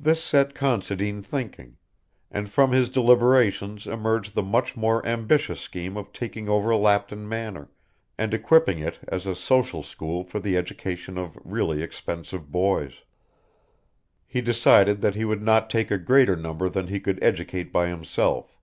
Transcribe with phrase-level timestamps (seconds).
[0.00, 1.76] This set Considine thinking,
[2.30, 7.68] and from his deliberations emerged the much more ambitious scheme of taking over Lapton Manor,
[8.16, 13.02] and equipping it as a special school for the education of really expensive boys.
[14.26, 17.88] He decided that he would not take a greater number than he could educate by
[17.88, 18.56] himself.